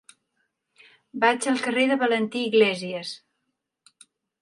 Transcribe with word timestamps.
Vaig 1.25 1.47
al 1.53 1.63
carrer 1.67 1.85
de 1.93 1.99
Valentí 2.07 2.45
Iglésias. 2.49 3.15